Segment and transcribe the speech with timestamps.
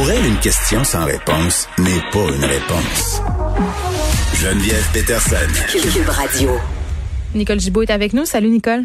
[0.00, 3.20] Pour elle, une question sans réponse n'est pas une réponse.
[4.32, 5.36] Geneviève Peterson.
[5.68, 6.52] Cube Radio.
[7.34, 8.24] Nicole Gibault est avec nous.
[8.24, 8.84] Salut Nicole.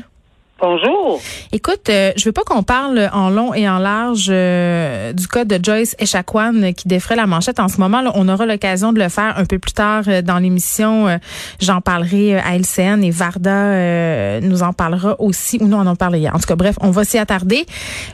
[0.61, 1.21] Bonjour.
[1.51, 5.43] Écoute, euh, je veux pas qu'on parle en long et en large euh, du cas
[5.43, 7.99] de Joyce Echaquan qui défrait la manchette en ce moment.
[7.99, 11.19] Là, on aura l'occasion de le faire un peu plus tard euh, dans l'émission.
[11.59, 15.57] J'en parlerai à LCN et Varda nous en parlera aussi.
[15.59, 16.33] Ou non, on en parlait hier.
[16.33, 17.65] En tout cas, bref, on va s'y attarder.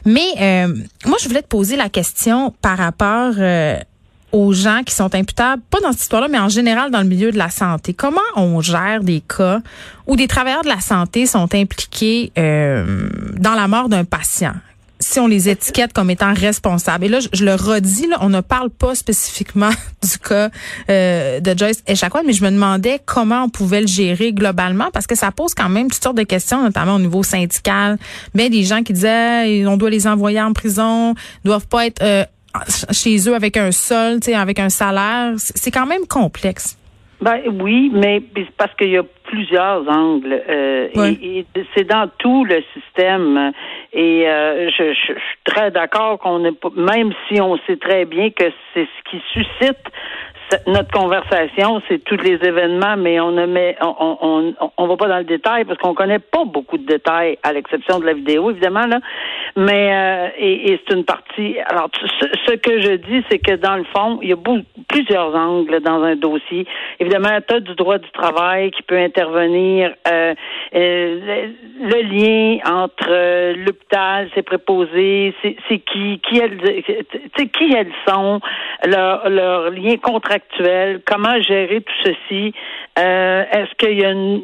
[0.05, 0.67] Mais
[1.05, 3.33] moi, je voulais te poser la question par rapport
[4.31, 7.31] aux gens qui sont imputables, pas dans cette histoire-là, mais en général dans le milieu
[7.31, 7.93] de la santé.
[7.93, 9.61] Comment on gère des cas
[10.07, 14.53] où des travailleurs de la santé sont impliqués euh, dans la mort d'un patient?
[15.01, 17.05] si on les étiquette comme étant responsables.
[17.05, 19.71] Et là, je, le redis, là, on ne parle pas spécifiquement
[20.03, 20.49] du cas
[20.89, 25.07] euh, de Joyce Echaquan, mais je me demandais comment on pouvait le gérer globalement parce
[25.07, 27.97] que ça pose quand même toutes sortes de questions, notamment au niveau syndical.
[28.33, 32.23] Mais des gens qui disaient, on doit les envoyer en prison, doivent pas être euh,
[32.91, 35.33] chez eux avec un sol, avec un salaire.
[35.37, 36.77] C'est quand même complexe.
[37.21, 38.23] Ben oui, mais
[38.57, 41.45] parce qu'il y a plusieurs angles euh, et,
[41.75, 43.51] c'est dans tout le système.
[43.93, 45.13] Et euh, je, suis
[45.45, 49.21] très d'accord qu'on n'est pas, même si on sait très bien que c'est ce qui
[49.33, 49.77] suscite
[50.67, 55.07] notre conversation, c'est tous les événements, mais on ne met, on, on, on, va pas
[55.07, 58.51] dans le détail parce qu'on connaît pas beaucoup de détails, à l'exception de la vidéo,
[58.51, 58.99] évidemment, là.
[59.55, 61.57] Mais, euh, et, et c'est une partie.
[61.65, 61.89] Alors,
[62.47, 65.79] ce, que je dis, c'est que dans le fond, il y a beaucoup, plusieurs angles
[65.81, 66.65] dans un dossier.
[66.99, 70.33] Évidemment, tu as du droit du travail qui peut intervenir, euh,
[70.75, 71.47] euh
[71.81, 76.57] le, lien entre euh, l'hôpital, ses préposés, c'est qui, qui elles,
[77.51, 78.39] qui elles sont,
[78.85, 80.40] leur, leur lien contractuel
[81.05, 82.53] comment gérer tout ceci?
[82.99, 84.43] Euh, est-ce qu'il y a une,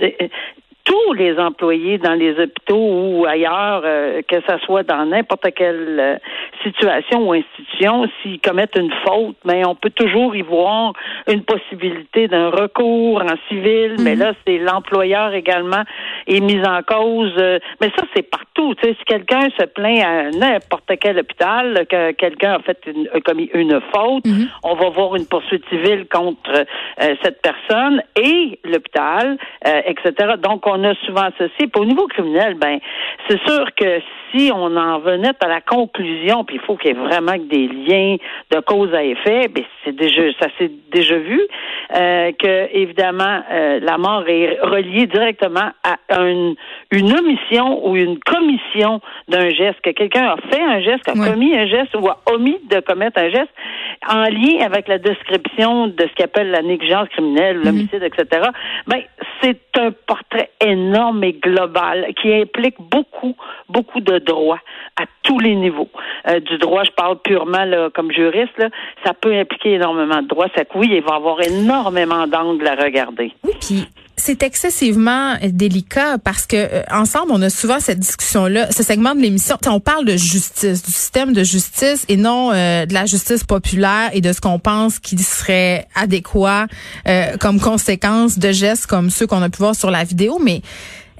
[0.87, 5.99] tous les employés dans les hôpitaux ou ailleurs, euh, que ce soit dans n'importe quelle
[5.99, 6.15] euh,
[6.63, 10.93] situation ou institution, s'ils commettent une faute, mais on peut toujours y voir
[11.27, 14.19] une possibilité d'un recours en civil, mais mhm.
[14.19, 15.83] là, c'est l'employeur également
[16.25, 17.33] est mis en cause.
[17.37, 18.73] Euh, mais ça, c'est partout.
[18.81, 23.49] Si quelqu'un se plaint à n'importe quel hôpital, que quelqu'un a fait une, a commis
[23.53, 24.47] une faute, mhm.
[24.63, 26.65] on va voir une poursuite civile contre
[27.21, 30.35] cette personne et l'hôpital, etc.
[30.41, 31.67] Donc, on on a souvent ceci.
[31.67, 32.79] Puis au niveau criminel, ben,
[33.27, 33.99] c'est sûr que
[34.31, 37.67] si on en venait à la conclusion, puis il faut qu'il y ait vraiment des
[37.67, 38.17] liens
[38.51, 41.41] de cause à effet, ben c'est déjà, ça s'est déjà vu,
[41.95, 46.55] euh, que évidemment euh, la mort est reliée directement à une,
[46.91, 51.55] une omission ou une commission d'un geste, que quelqu'un a fait un geste, a commis
[51.57, 53.51] un geste ou a omis de commettre un geste
[54.09, 58.09] en lien avec la description de ce qu'on appelle la négligence criminelle, l'homicide, mhm.
[58.13, 58.49] etc.
[58.87, 59.01] Ben
[59.41, 63.35] c'est un portrait énorme et global qui implique beaucoup,
[63.69, 64.59] beaucoup de droits
[64.95, 65.89] à tous les niveaux.
[66.27, 68.61] Euh, du droit, je parle purement comme juriste,
[69.03, 70.47] ça peut impliquer énormément de droits.
[70.55, 73.31] Ça oui, il va avoir énormément d'angles à regarder.
[73.43, 78.71] Oui, puis c'est excessivement délicat parce que euh, ensemble on a souvent cette discussion là,
[78.71, 82.85] ce segment de l'émission, on parle de justice, du système de justice et non euh,
[82.85, 86.67] de la justice populaire et de ce qu'on pense qui serait adéquat
[87.39, 90.61] comme conséquence de gestes comme ceux qu'on a pu voir sur la vidéo, mais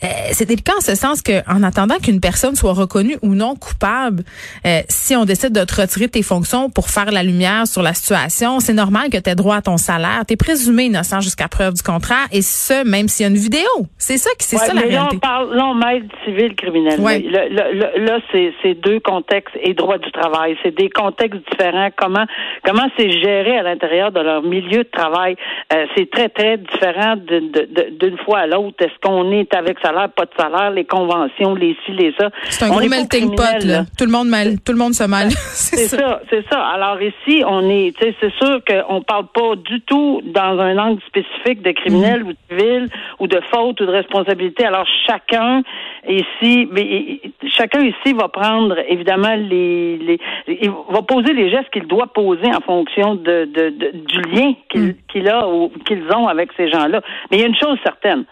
[0.03, 3.55] euh, c'est délicat en ce sens que, en attendant qu'une personne soit reconnue ou non
[3.55, 4.23] coupable,
[4.65, 7.93] euh, si on décide de te retirer tes fonctions pour faire la lumière sur la
[7.93, 10.23] situation, c'est normal que tu aies droit à ton salaire.
[10.27, 13.37] Tu es présumé innocent jusqu'à preuve du contraire, et ce, même s'il y a une
[13.37, 13.87] vidéo.
[13.97, 14.97] C'est ça qui c'est ça la mais réalité.
[14.97, 16.99] Là, on parle, là, on mêle civil criminel.
[16.99, 17.19] Ouais.
[17.19, 20.57] Là, c'est deux contextes et droit du travail.
[20.63, 21.89] C'est des contextes différents.
[21.95, 22.25] Comment
[22.63, 25.35] comment c'est géré à l'intérieur de leur milieu de travail?
[25.73, 28.75] Euh, c'est très, très différent d'une fois à l'autre.
[28.79, 32.29] Est-ce qu'on est avec salaire, pas de salaire, les conventions, les ci, les ça.
[32.49, 33.83] C'est un gros melting pot, là.
[33.97, 35.29] Tout le monde mal, tout le monde se mal.
[35.31, 36.59] c'est ça, c'est ça.
[36.59, 40.77] Alors ici, on est, tu sais, c'est sûr qu'on parle pas du tout dans un
[40.77, 42.27] angle spécifique de criminel mm.
[42.27, 42.89] ou de civil
[43.19, 44.65] ou de faute ou de responsabilité.
[44.65, 45.61] Alors chacun
[46.07, 51.87] ici, mais, chacun ici va prendre évidemment les, les il va poser les gestes qu'il
[51.87, 54.95] doit poser en fonction de, de, du lien qu'il mm.
[55.11, 57.01] qu'il a ou qu'ils ont avec ces gens-là.
[57.29, 58.25] Mais il y a une chose certaine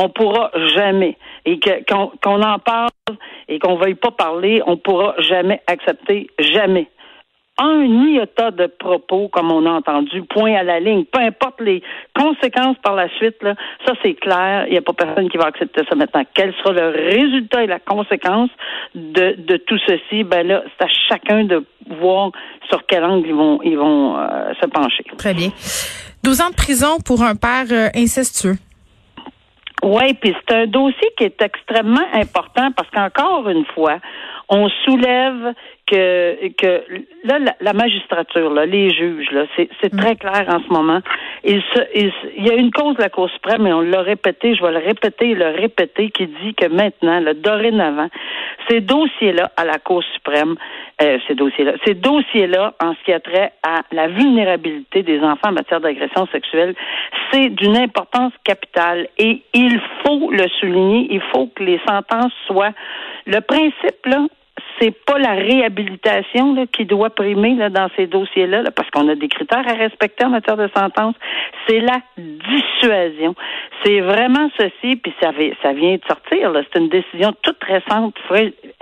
[0.00, 2.90] on pourra jamais, et qu'on en parle
[3.48, 6.88] et qu'on veuille pas parler, on pourra jamais accepter, jamais.
[7.58, 11.82] Un iota de propos, comme on a entendu, point à la ligne, peu importe les
[12.18, 13.54] conséquences par la suite, là,
[13.84, 16.22] ça c'est clair, il n'y a pas personne qui va accepter ça maintenant.
[16.32, 18.48] Quel sera le résultat et la conséquence
[18.94, 20.24] de, de tout ceci?
[20.24, 21.66] Ben là, c'est à chacun de
[22.00, 22.30] voir
[22.70, 25.04] sur quel angle ils vont, ils vont euh, se pencher.
[25.18, 25.50] Très bien.
[26.22, 28.56] 12 ans de prison pour un père euh, incestueux.
[29.82, 33.98] Oui, puis c'est un dossier qui est extrêmement important parce qu'encore une fois,
[34.48, 35.54] on soulève
[35.90, 36.84] que que
[37.24, 41.00] là la, magistrature, là, les juges, là, c'est, très clair en ce moment.
[41.44, 44.54] Il, se, il, y a une cause de la Cour suprême, et on l'a répété,
[44.54, 48.08] je vais le répéter et le répéter, qui dit que maintenant, le dorénavant,
[48.68, 50.56] ces dossiers-là à la Cour suprême,
[51.02, 55.48] euh, ces dossiers-là, ces dossiers-là, en ce qui a trait à la vulnérabilité des enfants
[55.48, 56.74] en matière d'agression sexuelle,
[57.32, 62.72] c'est d'une importance capitale et il faut le souligner, il faut que les sentences soient
[63.26, 64.26] le principe là,
[64.80, 69.14] c'est pas la réhabilitation là, qui doit primer là, dans ces dossiers-là, parce qu'on a
[69.14, 71.14] des critères à respecter en matière de sentence.
[71.68, 73.34] C'est la dissuasion.
[73.84, 76.52] C'est vraiment ceci, puis ça, vient de sortir.
[76.54, 78.14] C'est une décision toute récente,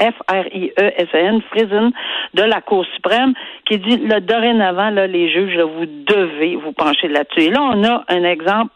[0.00, 1.92] F-R-I-E-S-E-N, Friesen,
[2.34, 3.34] de la Cour suprême,
[3.66, 7.48] qui dit là, dorénavant, là, les juges, là, vous devez vous pencher là-dessus.
[7.48, 8.72] Et là, on a un exemple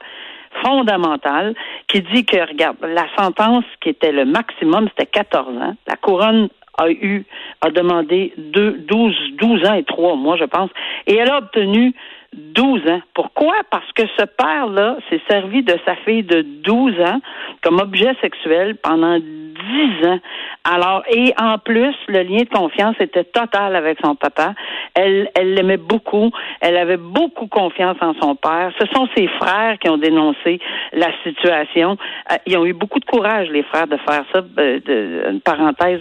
[0.65, 1.55] fondamental
[1.89, 5.77] qui dit que, regarde, la sentence qui était le maximum, c'était 14 ans.
[5.87, 6.49] La couronne
[6.79, 7.25] a eu,
[7.61, 10.71] a demandé deux, 12, 12 ans et trois mois, je pense,
[11.07, 11.95] et elle a obtenu
[12.35, 13.01] 12 ans.
[13.15, 13.55] Pourquoi?
[13.71, 17.21] Parce que ce père-là s'est servi de sa fille de 12 ans
[17.63, 20.19] comme objet sexuel pendant 10 ans.
[20.65, 24.55] Alors, et en plus, le lien de confiance était total avec son papa.
[24.95, 26.31] Elle, elle l'aimait beaucoup.
[26.61, 28.73] Elle avait beaucoup confiance en son père.
[28.79, 30.61] Ce sont ses frères qui ont dénoncé
[30.93, 31.97] la situation.
[32.31, 35.41] Euh, ils ont eu beaucoup de courage, les frères, de faire ça, euh, de, une
[35.41, 36.01] parenthèse.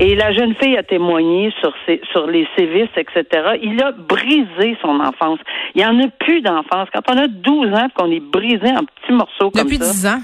[0.00, 3.24] Et la jeune fille a témoigné sur, ses, sur les sévices, etc.
[3.62, 5.38] Il a brisé son enfance.
[5.74, 6.88] Il n'y en a plus d'enfance.
[6.92, 9.64] Quand on a 12 ans, qu'on est brisé en petits morceaux comme ça.
[9.64, 10.20] Depuis 10 ans.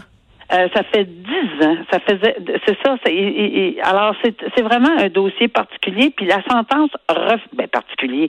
[0.52, 1.76] Euh, ça fait dix ans.
[1.90, 2.96] Ça faisait, c'est ça.
[3.06, 6.12] et, alors c'est vraiment un dossier particulier.
[6.16, 8.28] Puis la sentence, ref, ben, particulier.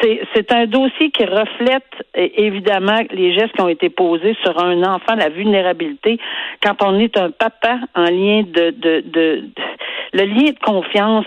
[0.00, 4.82] C'est c'est un dossier qui reflète évidemment les gestes qui ont été posés sur un
[4.82, 6.18] enfant, la vulnérabilité.
[6.62, 9.44] Quand on est un papa en lien de, de, de
[10.12, 11.24] le lien de confiance,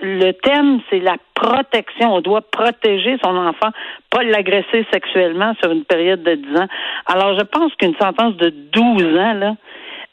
[0.00, 2.14] le thème, c'est la protection.
[2.14, 3.70] On doit protéger son enfant,
[4.10, 6.68] pas l'agresser sexuellement sur une période de 10 ans.
[7.06, 9.53] Alors, je pense qu'une sentence de 12 ans, là,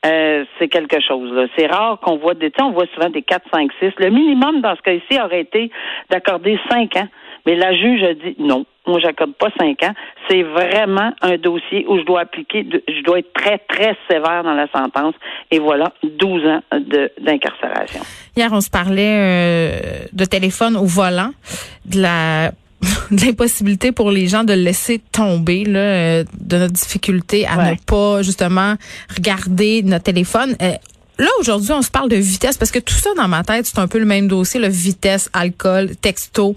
[0.05, 1.31] euh, c'est quelque chose.
[1.55, 3.91] C'est rare qu'on voit des on voit souvent des 4, 5, 6.
[3.99, 5.71] Le minimum dans ce cas-ci aurait été
[6.09, 7.07] d'accorder 5 ans.
[7.45, 9.93] Mais la juge a dit non, moi j'accorde pas 5 ans.
[10.27, 14.53] C'est vraiment un dossier où je dois appliquer, je dois être très, très sévère dans
[14.53, 15.13] la sentence.
[15.51, 16.61] Et voilà, 12 ans
[17.19, 18.01] d'incarcération.
[18.35, 21.31] Hier, on se parlait euh, de téléphone au volant,
[21.85, 22.51] de la
[23.11, 27.75] de l'impossibilité pour les gens de laisser tomber là, euh, de notre difficulté à ne
[27.85, 28.75] pas justement
[29.15, 30.55] regarder notre téléphone.
[30.61, 30.73] Euh,
[31.17, 33.79] là, aujourd'hui, on se parle de vitesse parce que tout ça dans ma tête, c'est
[33.79, 36.55] un peu le même dossier, le vitesse, alcool, texto.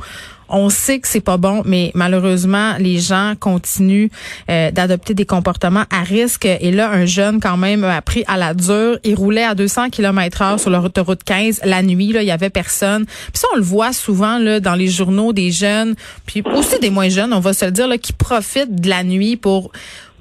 [0.48, 4.08] On sait que c'est pas bon, mais malheureusement, les gens continuent
[4.50, 6.44] euh, d'adopter des comportements à risque.
[6.44, 8.98] Et là, un jeune quand même a pris à la dure.
[9.04, 12.12] Il roulait à 200 km heure sur l'autoroute 15 la nuit.
[12.12, 13.06] Là, il y avait personne.
[13.06, 15.94] Puis ça, on le voit souvent là dans les journaux des jeunes,
[16.26, 19.02] puis aussi des moins jeunes, on va se le dire, là, qui profitent de la
[19.02, 19.72] nuit pour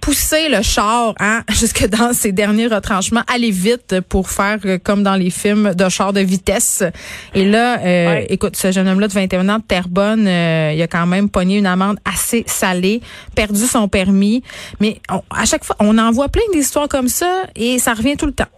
[0.03, 5.01] pousser le char hein, jusque dans ses derniers retranchements, aller vite pour faire euh, comme
[5.01, 6.83] dans les films de char de vitesse.
[7.33, 10.87] Et là, euh, écoute, ce jeune homme-là de 21 ans de Terrebonne, euh, il a
[10.87, 13.01] quand même pogné une amende assez salée,
[13.33, 14.43] perdu son permis.
[14.81, 18.25] Mais à chaque fois, on en voit plein d'histoires comme ça et ça revient tout
[18.25, 18.49] le temps.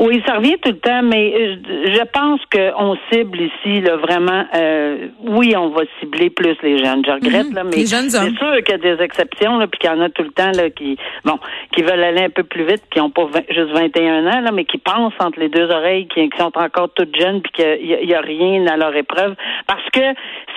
[0.00, 4.44] Oui, ça revient tout le temps, mais euh, je pense qu'on cible ici là, vraiment.
[4.54, 7.04] Euh, oui, on va cibler plus les jeunes.
[7.04, 7.54] Je regrette mhm.
[7.54, 10.08] là, mais c'est sûr qu'il y a des exceptions là, puis qu'il y en a
[10.08, 11.38] tout le temps là qui, bon,
[11.72, 14.64] qui veulent aller un peu plus vite, qui n'ont pas juste 21 ans là, mais
[14.64, 18.20] qui pensent entre les deux oreilles, qui, sont encore toutes jeunes, puis qu'il y, a
[18.20, 19.34] rien à leur épreuve,
[19.66, 20.00] parce que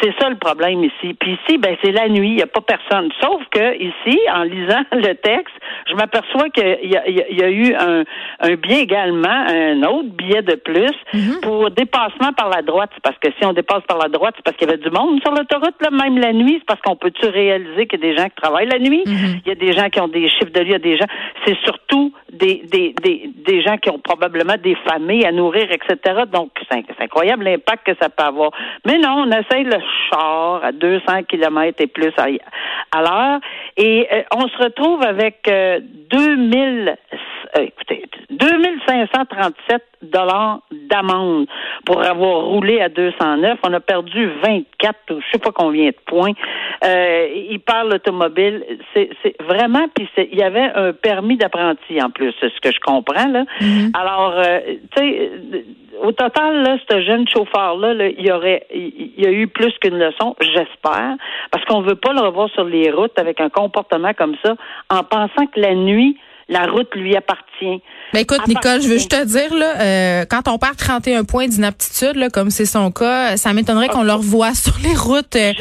[0.02, 1.16] c'est ça le problème ici.
[1.20, 3.10] Puis ici, ben c'est la nuit, il n'y a pas personne.
[3.20, 5.56] Sauf que ici, en lisant le texte,
[5.90, 8.04] je m'aperçois qu'il y, y, a eu un,
[8.42, 11.42] un bien également un autre billet de plus mhm.
[11.42, 12.92] pour dépassement par la droite.
[13.04, 15.22] Parce que si on dépasse par la droite, c'est parce qu'il y avait du monde
[15.22, 16.58] sur l'autoroute, même la nuit.
[16.60, 19.04] C'est parce qu'on peut-tu réaliser qu'il y a des gens qui travaillent la nuit?
[19.06, 19.42] Mhm.
[19.46, 20.98] Il y a des gens qui ont des chiffres de vie, il y a des
[20.98, 21.08] gens.
[21.46, 26.24] C'est surtout des, des, des, des gens qui ont probablement des familles à nourrir, etc.
[26.32, 28.52] Donc, c'est incroyable l'impact que ça peut avoir.
[28.86, 29.78] Mais non, on essaye le
[30.10, 33.40] char à 200 km et plus à, l'heure.
[33.78, 36.98] Et euh, on se retrouve avec 2000
[37.58, 41.48] euh, euh, écoutez, 2537 dollars d'amende
[41.86, 43.60] pour avoir roulé à 209.
[43.64, 46.34] On a perdu 24 ou je sais pas combien de points.
[46.84, 48.64] Euh, il parle automobile.
[48.94, 49.10] C'est
[49.42, 53.28] vraiment, puis il y avait un permis d'apprenti en plus, c'est ce que je comprends
[53.28, 53.44] là.
[53.60, 53.92] Mm-hmm.
[54.00, 54.60] Alors, euh,
[54.96, 55.32] tu sais,
[56.02, 60.00] au total, là, ce jeune chauffeur-là, il y aurait, il y a eu plus qu'une
[60.00, 61.16] leçon, j'espère,
[61.52, 64.56] parce qu'on veut pas le revoir sur les routes avec un comportement comme ça,
[64.90, 66.18] en pensant que la nuit,
[66.52, 67.82] La route lui appartient.
[68.14, 71.48] Ben écoute, Nicole, je veux juste te dire, là, euh, quand on perd 31 points
[71.48, 75.54] d'inaptitude, là, comme c'est son cas, ça m'étonnerait qu'on le revoie sur les routes euh,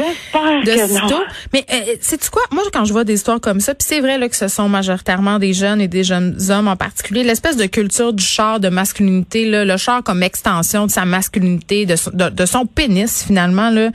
[0.64, 1.22] de sitôt.
[1.52, 2.42] Mais euh, sais-tu quoi?
[2.50, 4.68] Moi, quand je vois des histoires comme ça, puis c'est vrai là, que ce sont
[4.68, 8.68] majoritairement des jeunes et des jeunes hommes en particulier, l'espèce de culture du char de
[8.68, 13.70] masculinité, là, le char comme extension de sa masculinité, de son, de, son pénis, finalement,
[13.70, 13.90] là,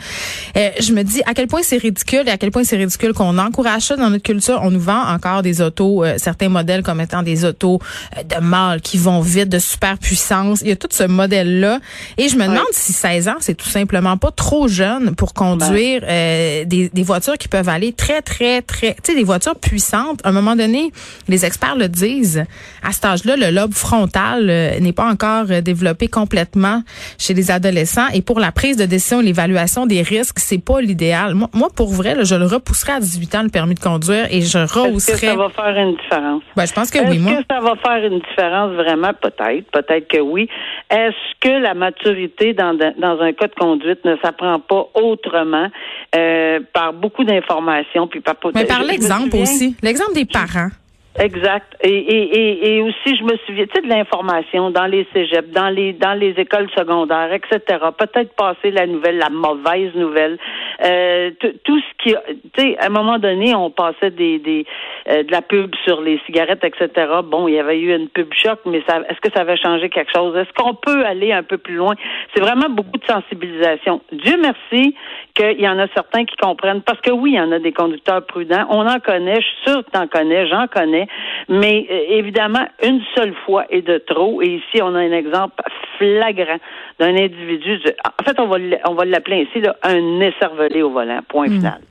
[0.56, 3.12] euh, je me dis à quel point c'est ridicule et à quel point c'est ridicule
[3.12, 4.62] qu'on encourage ça dans notre culture.
[4.64, 7.80] On nous vend encore des autos, certains modèles comme étant des autos
[8.24, 10.62] de mâles qui vont vite, de super puissance.
[10.62, 11.80] Il y a tout ce modèle-là.
[12.18, 16.02] Et je me demande si 16 ans, c'est tout simplement pas trop jeune pour conduire
[16.02, 16.10] ben.
[16.10, 18.94] euh, des, des, voitures qui peuvent aller très, très, très...
[18.96, 20.22] Tu sais, des voitures puissantes.
[20.24, 20.92] À un moment donné,
[21.28, 22.46] les experts le disent,
[22.84, 26.84] à cet âge-là, le lobe frontal euh, n'est pas encore euh, développé complètement
[27.18, 28.08] chez les adolescents.
[28.14, 31.34] Et pour la prise de décision et l'évaluation des risques, c'est pas l'idéal.
[31.34, 34.42] Moi, moi, pour vrai, je le repousserai à 18 ans, le permis de conduire, et
[34.42, 35.14] je rehausserai...
[35.14, 36.44] Est-ce que ça va faire une différence?
[36.56, 37.32] Ben, je pense que oui, moi.
[37.32, 38.72] Est-ce que ça va faire une différence?
[38.74, 39.12] vraiment?
[39.14, 40.50] Peut-être, peut-être que oui.
[40.90, 45.68] Est-ce que la maturité dans, dans un cas de conduite ne s'apprend pas autrement
[46.16, 50.70] euh, par beaucoup d'informations puis par Mais par l'exemple aussi, l'exemple des parents.
[51.18, 51.78] Exact.
[51.82, 56.14] Et, aussi, je me souviens, tu sais, de l'information dans les cégeps, dans les dans
[56.14, 57.80] les écoles secondaires, etc.
[57.98, 60.38] Peut-être passer la nouvelle, la mauvaise nouvelle,
[60.84, 61.32] euh,
[61.64, 62.16] tout ce qui,
[62.54, 64.66] tu sais, à un moment donné, on passait des, des
[65.08, 66.90] euh, de la pub sur les cigarettes, etc.
[67.24, 70.12] Bon, il y avait eu une pub choc, mais est-ce que ça avait changé quelque
[70.14, 70.36] chose?
[70.36, 71.94] Est-ce qu'on peut aller un peu plus loin?
[72.34, 74.02] C'est vraiment beaucoup de sensibilisation.
[74.12, 74.96] Dieu merci
[75.34, 77.72] qu'il y en a certains qui comprennent, parce que oui, il y en a des
[77.72, 78.66] conducteurs prudents.
[78.70, 81.05] On en connaît, je suis sûr que tu en connais, j'en connais.
[81.50, 84.42] Mais euh, évidemment, une seule fois est de trop.
[84.42, 85.62] Et ici, on a un exemple
[85.98, 86.58] flagrant
[87.00, 87.80] d'un individu.
[88.20, 88.58] En fait, on va,
[88.88, 91.20] on va l'appeler ici là, un écervelé au volant.
[91.28, 91.58] Point hmm.
[91.58, 91.82] final.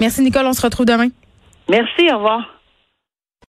[0.00, 0.46] Merci, Nicole.
[0.46, 1.08] On se retrouve demain.
[1.68, 2.10] Merci.
[2.12, 2.55] Au revoir.